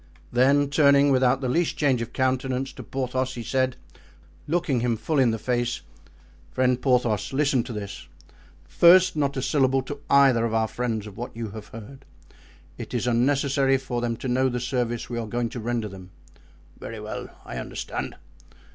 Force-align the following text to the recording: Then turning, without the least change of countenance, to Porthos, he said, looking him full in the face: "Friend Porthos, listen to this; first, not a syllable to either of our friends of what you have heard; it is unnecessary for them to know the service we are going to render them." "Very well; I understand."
Then 0.31 0.71
turning, 0.71 1.11
without 1.11 1.41
the 1.41 1.47
least 1.47 1.77
change 1.77 2.01
of 2.01 2.11
countenance, 2.11 2.73
to 2.73 2.81
Porthos, 2.81 3.35
he 3.35 3.43
said, 3.43 3.75
looking 4.47 4.79
him 4.79 4.97
full 4.97 5.19
in 5.19 5.29
the 5.29 5.37
face: 5.37 5.81
"Friend 6.49 6.81
Porthos, 6.81 7.31
listen 7.33 7.61
to 7.65 7.71
this; 7.71 8.07
first, 8.67 9.15
not 9.15 9.37
a 9.37 9.43
syllable 9.43 9.83
to 9.83 9.99
either 10.09 10.43
of 10.43 10.55
our 10.55 10.67
friends 10.67 11.05
of 11.05 11.17
what 11.17 11.35
you 11.37 11.51
have 11.51 11.67
heard; 11.67 12.03
it 12.79 12.95
is 12.95 13.05
unnecessary 13.05 13.77
for 13.77 14.01
them 14.01 14.17
to 14.17 14.27
know 14.27 14.49
the 14.49 14.59
service 14.59 15.07
we 15.07 15.19
are 15.19 15.27
going 15.27 15.49
to 15.49 15.59
render 15.59 15.87
them." 15.87 16.09
"Very 16.79 16.99
well; 16.99 17.29
I 17.45 17.57
understand." 17.57 18.15